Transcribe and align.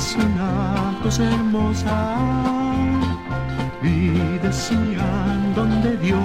es 0.00 0.16
una 0.16 0.98
cosa 1.02 1.22
hermosa. 1.24 2.16
Y 3.82 4.38
decían 4.46 5.54
donde 5.54 5.96
Dios, 5.98 6.20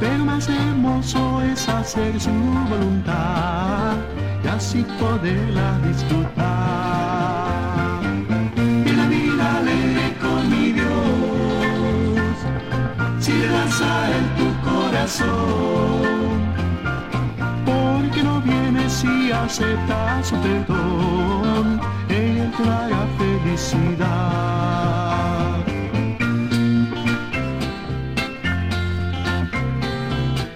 pero 0.00 0.24
más 0.24 0.48
hermoso 0.48 1.42
es 1.42 1.68
hacer 1.68 2.20
su 2.20 2.30
voluntad 2.70 3.94
y 4.44 4.48
así 4.48 4.84
poderla 5.00 5.68
disfrutar. 5.88 7.42
Y 8.88 8.92
la 9.00 9.06
vida 9.06 9.44
alegre 9.58 10.06
con 10.22 10.42
mi 10.50 10.72
Dios, 10.72 12.34
si 13.20 13.32
le 13.32 13.48
das 13.48 13.80
a 13.80 14.10
él 14.16 14.24
tu 14.38 14.48
corazón 14.68 16.41
si 19.02 19.32
aceptas 19.32 20.28
su 20.28 20.36
perdón, 20.36 21.80
Él 22.08 22.50
traerá 22.56 23.04
felicidad. 23.18 24.06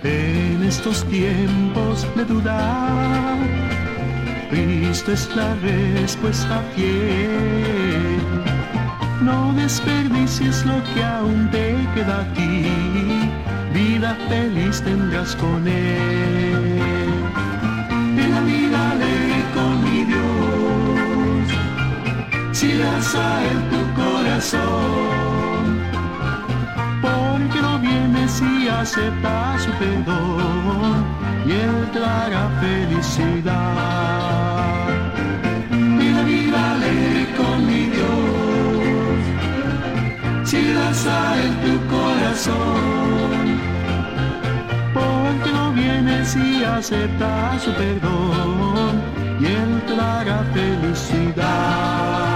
En 0.04 0.62
estos 0.62 1.04
tiempos 1.06 2.06
de 2.14 2.24
dudar, 2.24 3.36
Cristo 4.50 5.12
es 5.12 5.28
la 5.34 5.54
respuesta 5.56 6.62
fiel. 6.74 8.20
No 9.22 9.52
desperdicies 9.54 10.64
lo 10.64 10.76
que 10.94 11.02
aún 11.02 11.50
te 11.50 11.74
queda 11.94 12.20
aquí, 12.20 12.70
vida 13.74 14.16
feliz 14.28 14.80
tendrás 14.82 15.34
con 15.34 15.66
Él 15.66 17.05
la 18.16 18.40
vida 18.40 18.90
alegre 18.92 19.44
con 19.54 19.84
mi 19.84 20.04
Dios, 20.04 21.46
si 22.52 22.68
das 22.78 23.14
a 23.14 23.44
él 23.44 23.58
tu 23.72 23.80
corazón, 24.00 25.66
porque 27.02 27.58
no 27.60 27.78
vienes 27.78 28.30
si 28.32 28.68
aceptas 28.68 29.62
su 29.64 29.70
perdón 29.72 31.04
y 31.46 31.52
él 31.52 31.90
traerá 31.92 32.48
felicidad. 32.60 33.56
Y 35.72 36.10
la 36.16 36.22
vida 36.22 36.72
alegre 36.72 37.26
con 37.36 37.66
mi 37.66 37.82
Dios, 37.96 39.20
si 40.44 40.72
das 40.72 41.06
a 41.06 41.36
él 41.42 41.52
tu 41.64 41.74
corazón 41.94 43.55
si 46.26 46.64
acepta 46.64 47.58
su 47.60 47.70
perdón 47.72 49.00
y 49.40 49.46
él 49.46 49.82
traga 49.86 50.44
felicidad. 50.52 52.35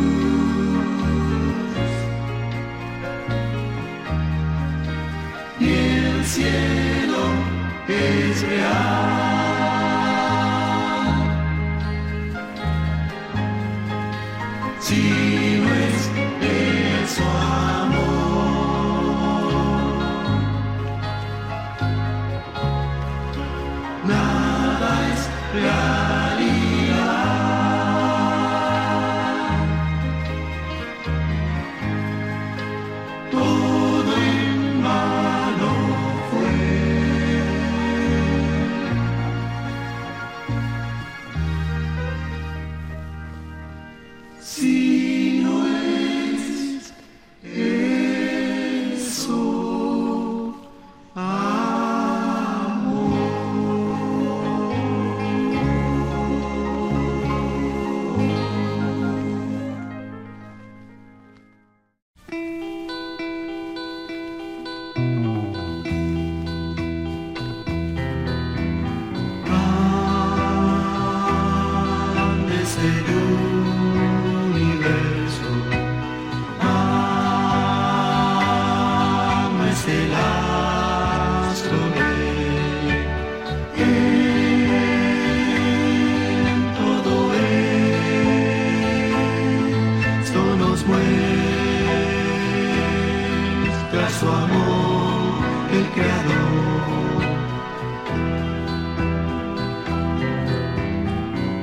y 5.62 5.72
el 5.72 6.26
cielo 6.26 7.24
es 7.88 8.42
real. 8.42 9.15
Sim. 44.46 44.95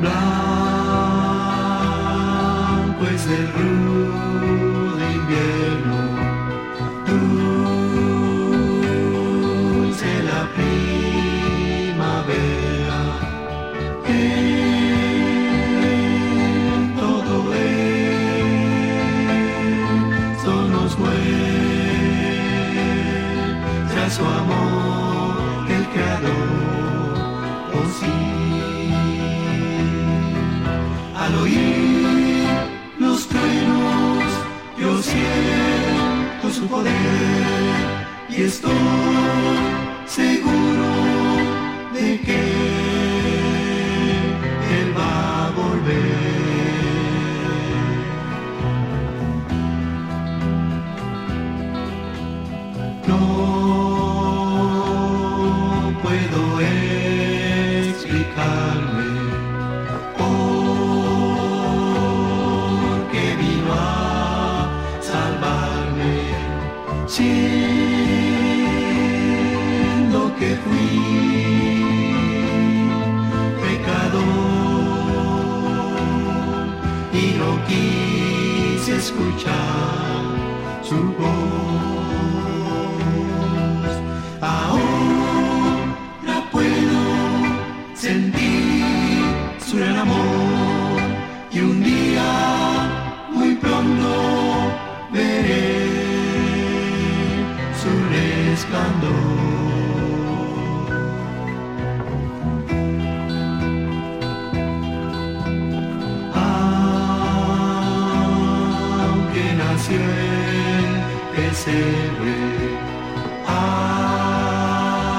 Blanco 0.02 0.12
es 3.06 3.24
el 3.28 3.46
rudo 3.52 5.12
invierno. 5.12 5.61
Cristo. 38.62 39.11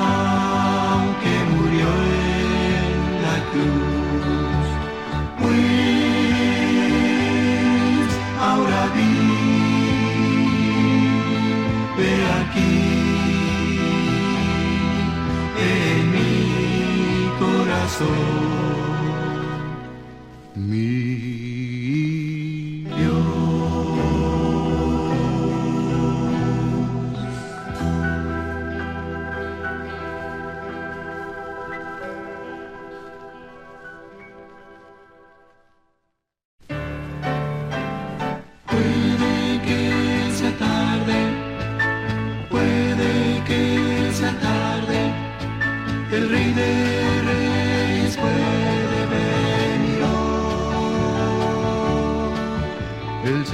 Aunque 0.05 1.33
murió 1.51 1.87
en 1.87 2.87
la 3.25 3.37
cruz, 3.51 4.67
pues 5.39 5.71
ahora 8.39 8.81
vi, 8.95 9.11
aquí 12.39 12.73
en 15.59 16.01
mi 16.11 16.31
corazón. 17.39 18.42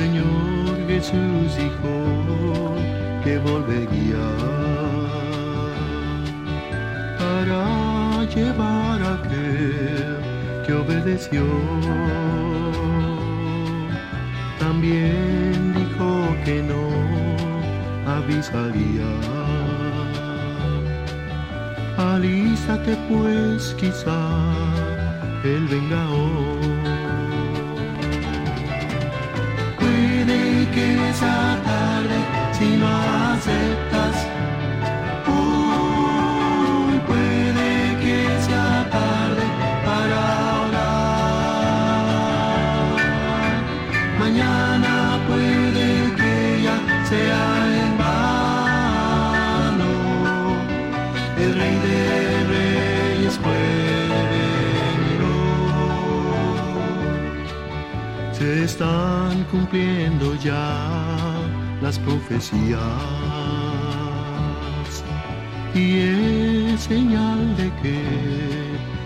Señor 0.10 0.88
Jesús, 0.88 1.52
Hijo, 1.64 2.76
que 3.24 3.38
volvería 3.38 4.26
para 7.20 8.24
llevar 8.24 9.00
a 9.04 9.14
aquel 9.20 10.18
que 10.66 10.74
obedeció. 10.74 11.46
También 14.58 15.74
dijo 15.76 16.10
que 16.44 16.64
no 16.64 16.86
avisaría. 18.12 19.12
Alízate 21.98 22.98
pues 23.10 23.76
quizá 23.80 24.22
el 25.44 25.68
vengador 25.68 26.49
que 30.74 31.10
esa 31.10 31.58
tarde, 31.64 32.18
si 32.58 32.78
no 32.78 32.88
aceptas 33.34 34.29
se 58.40 58.64
están 58.64 59.44
cumpliendo 59.52 60.34
ya 60.36 60.78
las 61.82 62.00
profecías 62.00 62.80
y 65.76 66.00
es 66.00 66.82
señal 66.82 67.58
de 67.58 67.70
que 67.82 68.00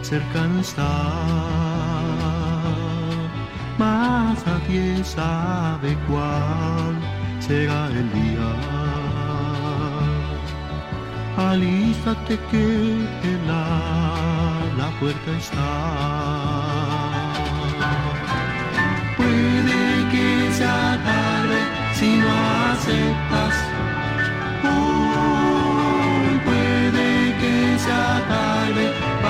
cercano 0.03 0.59
está. 0.59 0.93
Más 3.79 4.45
nadie 4.45 5.03
sabe 5.03 5.97
cuál 6.07 6.93
será 7.39 7.87
el 7.87 8.07
día. 8.13 8.49
Alístate 11.37 12.37
que 12.51 12.65
en 13.31 13.47
la 14.77 14.89
puerta 14.99 15.31
está. 15.37 16.42
aceptas. 22.83 23.55
Hoy 24.63 26.39
puede 26.45 27.37
que 27.39 27.79
sea 27.79 28.21
tarde. 28.27 29.22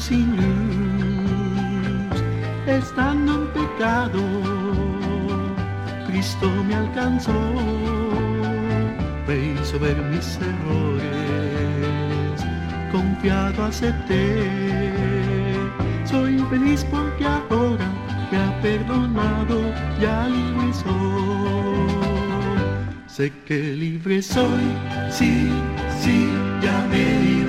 Sin 0.00 0.34
luz, 0.34 2.22
estando 2.66 3.34
en 3.34 3.46
pecado, 3.48 4.22
Cristo 6.06 6.50
me 6.66 6.74
alcanzó, 6.74 7.32
me 9.28 9.52
hizo 9.52 9.78
ver 9.78 9.96
mis 10.10 10.38
errores, 10.50 11.04
confiado 12.90 13.66
acepté, 13.66 14.48
soy 16.04 16.38
feliz 16.48 16.82
porque 16.90 17.26
ahora 17.26 17.86
me 18.32 18.38
ha 18.38 18.60
perdonado, 18.62 19.60
ya 20.00 20.28
libre 20.28 20.72
soy. 20.72 21.90
Sé 23.06 23.30
que 23.44 23.58
libre 23.58 24.22
soy, 24.22 24.64
sí, 25.10 25.50
sí, 26.00 26.26
ya 26.62 26.86
me 26.90 27.39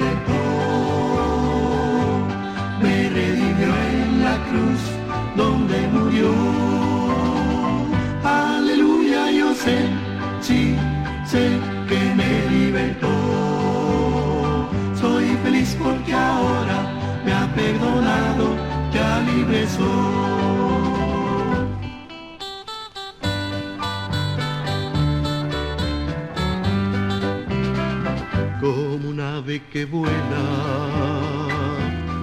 ave 29.42 29.60
que 29.72 29.86
vuela 29.86 30.44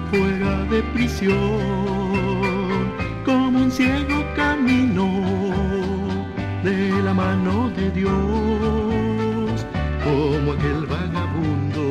fuera 0.09 0.63
de 0.71 0.81
prisión, 0.93 1.35
como 3.25 3.59
un 3.59 3.71
ciego 3.71 4.23
camino 4.37 5.05
de 6.63 7.03
la 7.03 7.13
mano 7.13 7.69
de 7.71 7.91
Dios, 7.91 9.65
como 10.05 10.53
aquel 10.53 10.85
vagabundo 10.85 11.83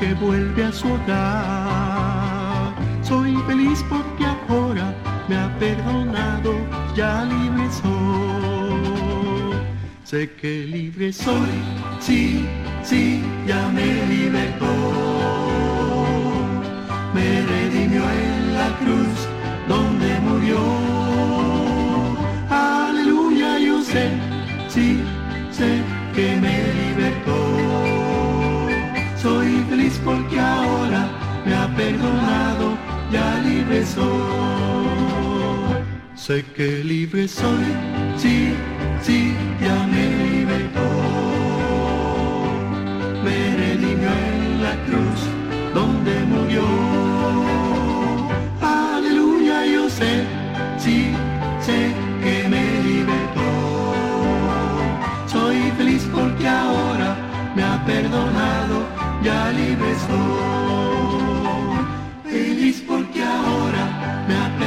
que 0.00 0.14
vuelve 0.14 0.64
a 0.64 0.72
su 0.72 0.88
hogar. 0.88 2.74
Soy 3.02 3.36
feliz 3.46 3.84
porque 3.88 4.24
ahora 4.26 4.92
me 5.28 5.36
ha 5.36 5.48
perdonado, 5.60 6.54
ya 6.96 7.24
libre 7.24 7.70
soy. 7.70 9.54
Sé 10.02 10.30
que 10.40 10.64
libre 10.66 11.12
soy, 11.12 11.54
sí, 12.00 12.46
sí, 12.84 13.22
ya 13.46 13.68
me 13.68 14.06
libertó. 14.06 14.66
Me 17.14 17.42
redimió 17.42 18.02
en 18.02 18.54
la 18.54 18.68
cruz 18.78 19.16
donde 19.68 20.20
murió. 20.20 20.58
Aleluya, 22.50 23.58
yo 23.58 23.82
sé, 23.82 24.10
sí, 24.68 25.00
sé 25.50 25.82
que 26.14 26.36
me 26.36 26.56
libertó. 26.80 27.38
Soy 29.20 29.64
feliz 29.70 30.00
porque 30.04 30.38
ahora 30.38 31.08
me 31.46 31.54
ha 31.54 31.66
perdonado, 31.74 32.76
ya 33.10 33.40
libre 33.40 33.84
soy. 33.86 35.24
Sé 36.14 36.44
que 36.56 36.82
libre 36.84 37.28
soy, 37.28 37.66
sí, 38.16 38.54
sí, 39.02 39.34
ya 39.60 39.86
me 39.86 40.13
murió. 46.54 46.62
Aleluya, 48.60 49.66
yo 49.66 49.88
sé, 49.88 50.24
sí, 50.78 51.12
sé 51.60 51.92
que 52.22 52.48
me 52.48 52.80
libertó. 52.82 53.40
Soy 55.26 55.72
feliz 55.76 56.08
porque 56.12 56.48
ahora 56.48 57.16
me 57.54 57.62
ha 57.62 57.84
perdonado, 57.84 58.86
ya 59.22 59.50
libre 59.50 59.94
soy. 60.06 61.34
Feliz 62.30 62.82
porque 62.86 63.22
ahora 63.22 64.24
me 64.28 64.34
ha 64.34 64.58
perdonado, 64.58 64.63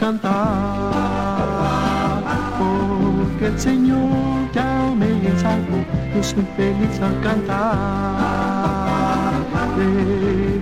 cantar, 0.00 0.32
porque 2.58 3.46
el 3.48 3.60
Señor 3.60 4.50
ya 4.54 4.90
me 4.96 5.10
salvó. 5.38 5.78
Yo 6.14 6.22
soy 6.22 6.46
feliz 6.56 6.98
al 7.02 7.20
cantar, 7.20 7.58
de 9.76 9.88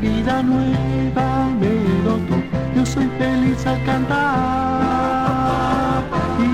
vida 0.03 0.43
nueva 0.43 1.49
me 1.61 1.73
dotó. 2.03 2.37
Yo 2.75 2.85
soy 2.85 3.09
feliz 3.17 3.65
al 3.65 3.81
cantar, 3.85 4.33
y 6.41 6.51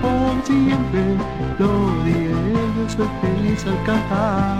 por 0.00 0.34
siempre 0.46 1.02
lo 1.58 1.72
diré. 2.04 2.54
Yo 2.76 2.84
soy 2.96 3.10
feliz 3.22 3.60
al 3.66 3.78
cantar, 3.88 4.54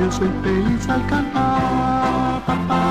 yo 0.00 0.06
soy 0.12 0.30
feliz 0.42 0.84
al 0.90 1.02
cantar. 1.06 2.81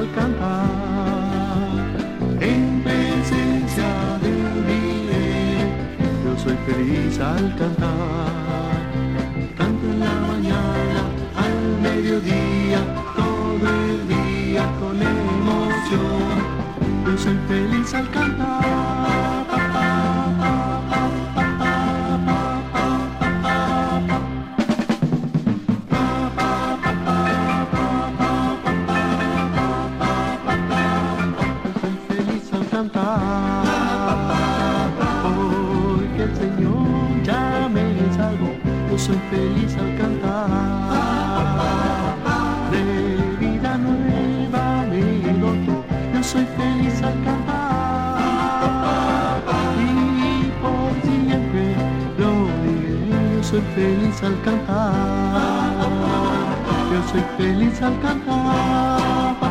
Al 0.00 0.10
cantar, 0.12 1.58
en 2.40 2.82
presencia 2.82 3.90
de 4.22 4.32
Dios. 4.68 5.66
Yo 6.24 6.32
soy 6.42 6.56
feliz 6.66 7.18
al 7.20 7.54
cantar, 7.56 8.78
canto 9.58 9.84
en 9.92 10.00
la 10.00 10.14
mañana, 10.30 11.02
al 11.44 11.58
mediodía, 11.82 12.80
todo 13.14 13.66
el 13.84 14.08
día 14.08 14.64
con 14.80 14.96
emoción. 15.14 16.34
Yo 17.04 17.18
soy 17.18 17.38
feliz 17.48 17.94
al 17.94 18.10
cantar. 18.10 19.39
feliz 39.40 39.72
al 39.76 39.96
cantar. 39.96 40.48
De 42.70 42.84
vida 43.40 43.72
nueva 43.78 44.64
me 44.90 45.04
doto, 45.40 45.74
yo 46.12 46.20
soy 46.22 46.46
feliz 46.56 47.02
al 47.02 47.16
cantar. 47.24 48.20
Y 49.78 50.50
por 50.62 50.90
siempre 51.06 51.64
lo 52.18 52.30
diré, 52.62 53.10
yo 53.36 53.42
soy 53.42 53.62
feliz 53.74 54.16
al 54.22 54.36
cantar. 54.42 55.88
Yo 56.92 56.98
soy 57.10 57.24
feliz 57.38 57.82
al 57.82 57.96
cantar. 58.00 59.49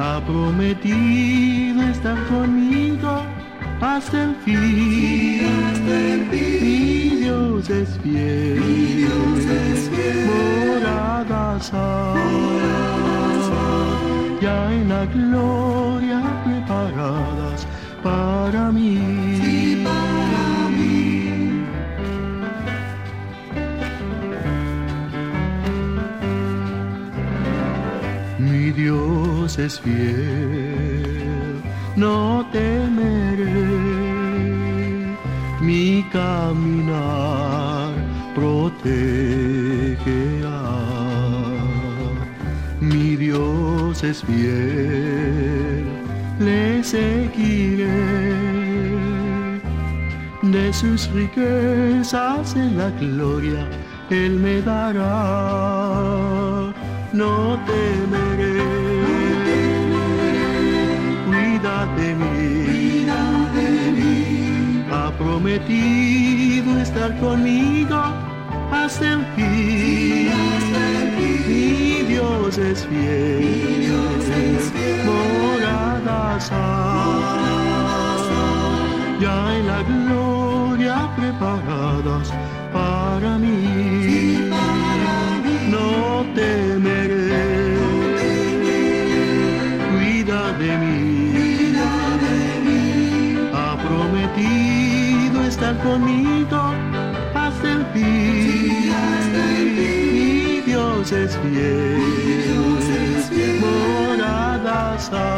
Ha 0.00 0.18
prometido 0.24 1.82
estar 1.82 2.16
conmigo 2.26 3.22
hasta 3.82 4.24
el 4.24 4.34
fin, 4.36 5.40
hasta 5.72 5.94
el 6.12 6.20
fin. 6.30 6.58
mi 6.62 7.16
Dios 7.20 7.68
es 7.68 7.98
fiel, 8.02 8.60
Mi 8.60 8.76
Dios 9.00 9.44
es 9.44 9.90
fiel. 9.90 10.26
moradas 10.26 11.70
hay, 11.74 12.20
ya 14.40 14.72
en 14.72 14.88
la 14.88 15.04
gloria 15.04 16.22
preparadas 16.44 17.66
para 18.02 18.72
mí. 18.72 19.38
Sí, 19.42 19.84
para 19.84 20.68
mí. 20.76 21.66
Mi 28.38 28.70
Dios 28.72 29.19
es 29.58 29.80
fiel, 29.80 31.60
no 31.96 32.46
temeré, 32.52 33.46
mi 35.60 36.04
caminar 36.12 37.92
protegerá. 38.34 39.00
Mi 42.80 43.16
Dios 43.16 44.02
es 44.02 44.22
fiel, 44.24 45.84
le 46.38 46.82
seguiré 46.82 48.30
de 50.42 50.72
sus 50.72 51.10
riquezas 51.12 52.56
en 52.56 52.78
la 52.78 52.90
gloria, 52.90 53.68
Él 54.08 54.38
me 54.38 54.62
dará. 54.62 56.10
No 57.12 57.58
temeré, 57.66 58.19
prometido 65.50 66.78
estar 66.80 67.18
conmigo 67.18 67.96
hasta 68.70 69.12
el 69.12 69.24
fin. 69.34 70.30
Mi 71.48 72.02
Dios 72.06 72.56
es 72.58 72.86
fiel, 72.86 73.80
Dios 73.80 74.28
es 74.28 74.70
fiel. 74.70 75.06
moradas 75.06 76.50
hay, 76.52 77.58
ya 79.20 79.56
en 79.56 79.66
la 79.66 79.82
gloria 79.82 81.10
preparadas 81.16 82.32
para 82.72 83.38
mí. 83.38 83.59
Estar 95.70 95.84
conmigo 95.84 96.74
hasta 97.34 97.72
el 97.72 97.86
fin. 97.86 98.92
Mi 99.76 100.60
Dios 100.60 101.12
es 101.12 101.36
fiel, 101.36 102.00
hay, 105.12 105.32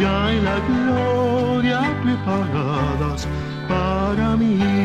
ya 0.00 0.32
en 0.32 0.44
la 0.44 0.60
gloria 0.68 1.80
preparadas 2.02 3.26
para 3.68 4.36
mí. 4.36 4.77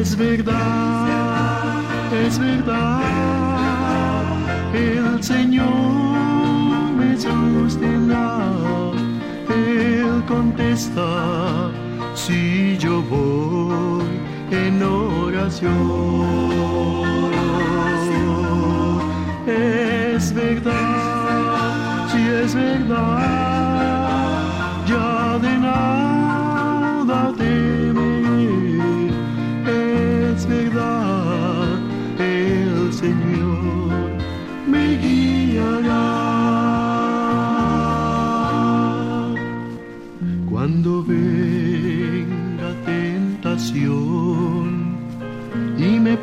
Es 0.00 0.16
verdad, 0.16 1.82
es 2.26 2.38
verdad, 2.38 3.02
el 4.72 5.22
Señor 5.22 5.66
me 6.96 7.14
sostendrá, 7.18 8.40
Él 9.50 10.24
contesta 10.26 11.70
si 12.14 12.78
yo 12.78 13.02
voy 13.02 14.08
en 14.50 14.82
oración. 14.82 15.90
Es 19.46 20.32
verdad, 20.32 22.08
si 22.10 22.20
es 22.26 22.54
verdad, 22.54 23.49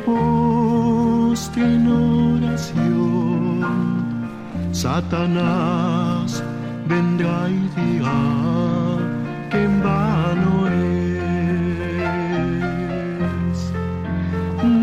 postre 0.08 1.64
en 1.76 1.84
oración, 2.40 3.60
Satanás 4.72 6.42
vendrá 6.86 7.38
y 7.50 7.60
dirá 7.76 8.22
que 9.50 9.58
en 9.68 9.74
vano 9.82 10.54
es. 10.68 11.18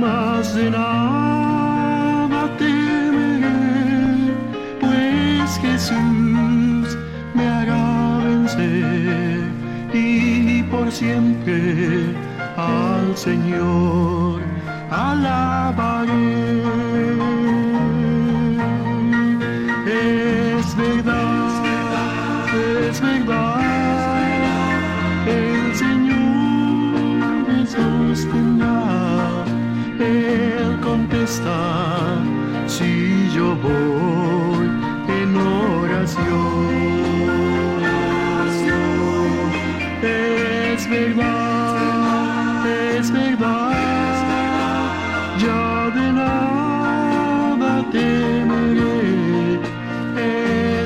más 0.04 0.46
de 0.58 0.68
nada 0.70 2.42
temeré, 2.60 4.34
pues 4.82 5.50
Jesús 5.66 6.88
me 7.34 7.46
hará 7.58 7.88
vencer 8.26 9.40
y 9.94 10.64
por 10.72 10.88
siempre 10.92 11.58
al 12.58 13.08
Señor 13.18 14.35
alabaré. 15.16 16.56
Es 16.60 16.65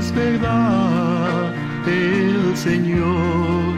Es 0.09 0.15
verdad, 0.15 1.53
el 1.85 2.57
Señor 2.57 3.68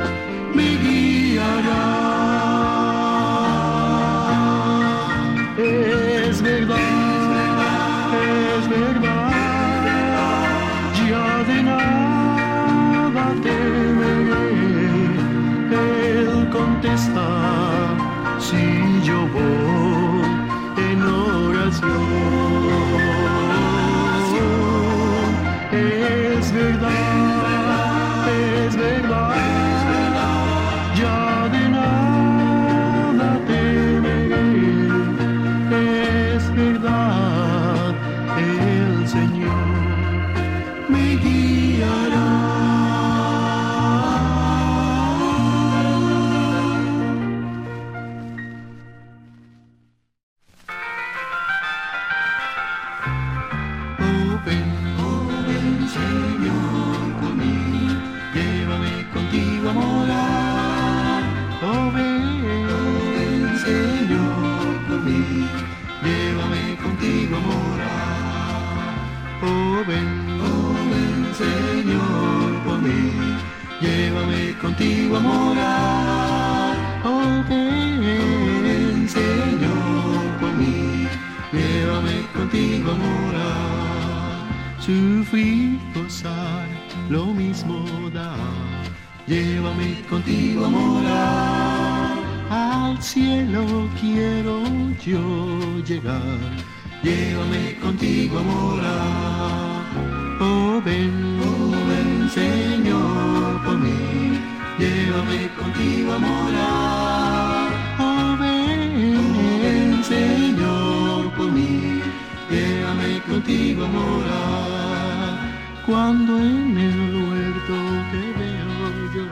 Cuando 115.91 116.37
en 116.37 116.77
el 116.77 117.15
huerto 117.27 117.75
te 118.11 118.23
veo 118.39 119.13
yo, 119.13 119.27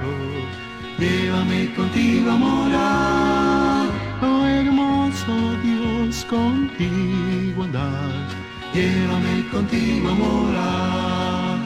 llévame 1.00 1.74
contigo 1.74 2.32
a 2.32 2.36
morar. 2.36 3.88
Oh 4.22 4.46
hermoso 4.46 5.56
Dios, 5.64 6.26
contigo 6.26 7.64
andar. 7.64 8.12
Llévame 8.74 9.48
contigo 9.50 10.10
a 10.10 10.16
morar. 10.16 11.60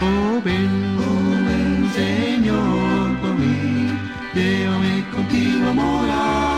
Oh 0.00 0.42
ven, 0.44 0.98
oh 0.98 1.30
ven 1.46 1.88
Señor 1.94 3.16
por 3.20 3.34
mí. 3.36 3.96
Llévame 4.34 5.04
contigo 5.14 5.68
a 5.68 5.72
morar. 5.72 6.51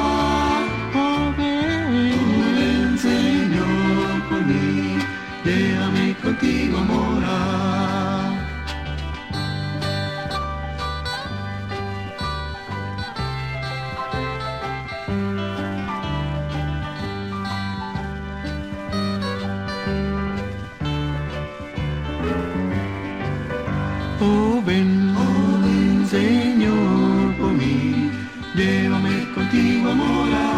Llévame 29.55 30.01
contigo 30.01 30.54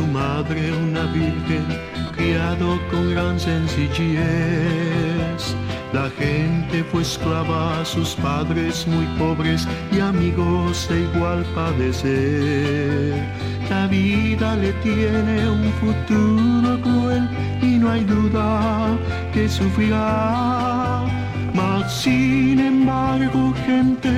su 0.00 0.06
madre, 0.06 0.72
una 0.72 1.04
virgen, 1.12 1.66
criado 2.16 2.78
con 2.90 3.10
gran 3.10 3.38
sencillez. 3.38 4.20
La 5.92 6.08
gente 6.18 6.82
fue 6.90 7.02
esclava 7.02 7.80
a 7.80 7.84
sus 7.84 8.14
padres 8.14 8.86
muy 8.86 9.06
pobres 9.18 9.68
y 9.92 10.00
amigos 10.00 10.88
de 10.88 11.00
igual 11.08 11.44
padecer. 11.54 13.14
La 13.68 13.86
vida 13.88 14.56
le 14.56 14.72
tiene 14.84 15.50
un 15.50 15.70
futuro 15.82 16.80
cruel 16.80 17.28
y 17.60 17.78
no 17.78 17.90
hay 17.90 18.04
duda 18.04 18.96
que 19.34 19.48
sufrirá. 19.48 21.04
Mas 21.54 21.92
sin 22.02 22.58
embargo, 22.58 23.52
gente 23.66 24.12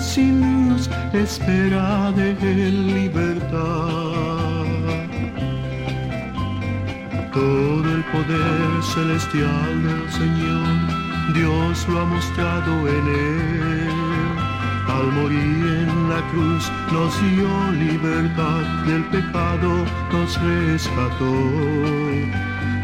sin 0.00 0.40
luz 0.40 0.90
espera 1.12 2.10
de 2.12 2.30
él 2.42 2.86
libertad. 2.94 4.37
Todo 7.38 7.94
el 7.94 8.02
poder 8.06 8.82
celestial 8.82 9.72
del 9.84 10.10
Señor, 10.10 11.34
Dios 11.34 11.86
lo 11.88 12.00
ha 12.00 12.04
mostrado 12.04 12.88
en 12.88 13.04
él. 13.06 13.90
Al 14.88 15.06
morir 15.12 15.62
en 15.82 16.08
la 16.08 16.20
cruz 16.32 16.64
nos 16.92 17.12
dio 17.22 17.48
libertad 17.86 18.62
del 18.88 19.04
pecado, 19.14 19.70
nos 20.12 20.30
rescató. 20.42 21.34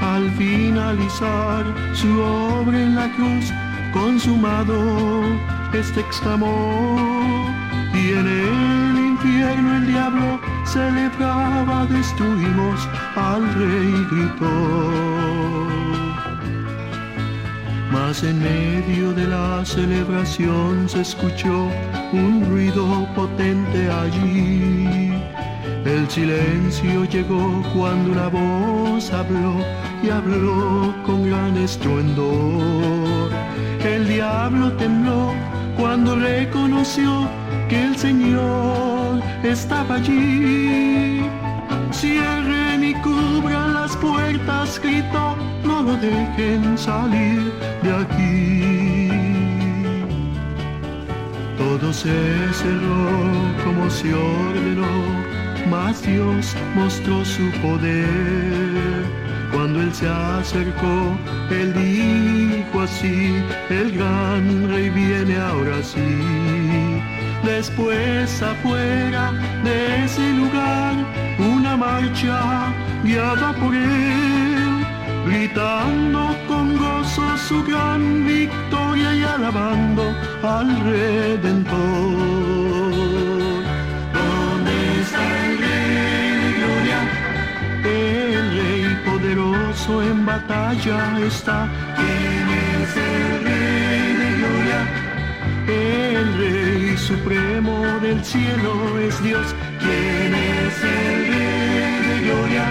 al 0.01 0.31
finalizar 0.33 1.64
su 1.93 2.21
obra 2.21 2.81
en 2.81 2.95
la 2.95 3.09
cruz, 3.17 3.47
consumado, 3.93 4.77
este 5.73 5.99
exclamó, 5.99 6.97
y 7.93 8.11
en 8.21 8.27
el 8.29 8.99
infierno 9.05 9.77
el 9.79 9.87
diablo 9.88 10.54
celebraba, 10.75 11.87
destruimos 11.87 12.89
al 13.15 13.43
rey 13.55 13.93
gritó. 14.11 14.57
Mas 17.93 18.25
en 18.25 18.37
medio 18.43 19.13
de 19.13 19.27
la 19.29 19.65
celebración 19.65 20.89
se 20.89 21.03
escuchó 21.03 21.69
un 22.13 22.45
ruido 22.51 22.85
potente 23.15 23.89
allí. 23.89 25.13
El 25.85 26.11
silencio 26.11 27.05
llegó 27.05 27.63
cuando 27.73 28.13
una 28.13 28.29
voz 28.29 29.13
habló 29.13 29.55
y 30.03 30.11
habló 30.11 30.93
con 31.07 31.31
gran 31.31 31.57
estruendor. 31.57 33.31
El 33.85 34.09
diablo 34.09 34.73
tembló 34.73 35.33
cuando 35.77 36.17
reconoció 36.17 37.29
que 37.69 37.85
el 37.85 37.97
Señor 37.97 38.93
estaba 39.42 39.96
allí. 39.96 41.22
Cierren 41.92 42.85
y 42.85 42.94
cubran 42.94 43.74
las 43.74 43.96
puertas, 43.96 44.81
gritó, 44.83 45.37
no 45.64 45.83
lo 45.83 45.96
dejen 45.96 46.77
salir 46.77 47.53
de 47.83 47.90
aquí. 48.03 49.05
Todo 51.57 51.92
se 51.92 52.53
cerró 52.53 53.11
como 53.64 53.88
se 53.90 54.12
ordenó, 54.12 54.96
mas 55.70 56.03
Dios 56.03 56.55
mostró 56.74 57.24
su 57.24 57.50
poder. 57.62 59.05
Cuando 59.53 59.81
Él 59.81 59.94
se 59.94 60.09
acercó, 60.09 61.16
Él 61.50 61.72
dijo 61.74 62.81
así, 62.81 63.37
el 63.70 63.92
gran 63.92 64.68
rey 64.68 64.90
viene 64.90 65.37
ahora 65.37 65.83
sí. 65.83 66.63
Después 67.44 68.42
afuera 68.42 69.33
de 69.64 70.04
ese 70.04 70.33
lugar, 70.33 70.94
una 71.38 71.76
marcha 71.76 72.72
guiada 73.02 73.52
por 73.52 73.74
Él, 73.74 74.87
gritando 75.26 76.35
con 76.48 76.76
gozo 76.78 77.37
su 77.37 77.62
gran 77.64 78.26
victoria 78.26 79.14
y 79.14 79.22
alabando 79.24 80.14
al 80.42 80.80
Redentor. 80.85 81.74
¿Dónde 84.18 85.00
está 85.02 85.22
el 85.46 85.59
Rey 85.59 86.30
de 86.42 86.50
Gloria? 86.59 87.00
El 87.85 88.44
Rey 88.57 88.85
poderoso 89.04 90.02
en 90.02 90.24
batalla 90.24 91.18
está. 91.26 91.68
¿Quién 91.96 92.46
es 92.80 92.96
el 92.96 93.44
Rey 93.44 94.12
de 94.20 94.28
Gloria? 94.38 94.80
Rey 96.37 96.97
supremo 96.97 98.01
del 98.01 98.25
cielo 98.25 98.99
es 98.99 99.23
Dios. 99.23 99.55
¿Quién 99.79 100.35
es 100.35 100.85
el 100.85 101.27
Rey 101.33 102.09
de 102.09 102.16
Gloria? 102.27 102.66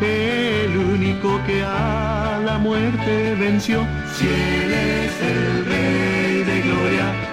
El 0.00 0.76
único 0.76 1.40
que 1.46 1.62
a 1.62 2.40
la 2.44 2.58
muerte 2.58 3.34
venció. 3.36 3.86
Si 4.14 4.26
Él 4.26 4.72
es 4.72 5.22
el 5.22 5.64
Rey 5.66 6.44
de 6.44 6.62
Gloria 6.62 7.30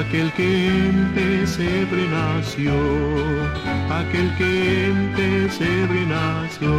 aquel 0.00 0.32
que 0.32 0.68
en 0.68 1.12
pesebre 1.14 2.08
nació, 2.08 2.72
aquel 3.90 4.34
que 4.36 4.86
en 4.86 5.12
pesebre 5.14 6.06
nació, 6.06 6.70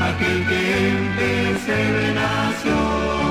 aquel 0.00 0.46
que 0.48 0.88
en 0.88 1.02
pesebre 1.16 2.14
nació. 2.14 3.29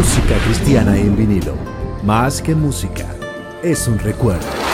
Música 0.00 0.38
cristiana 0.46 0.96
en 0.96 1.14
vinilo. 1.14 1.54
Más 2.02 2.40
que 2.40 2.54
música, 2.54 3.04
es 3.62 3.86
un 3.86 3.98
recuerdo. 3.98 4.69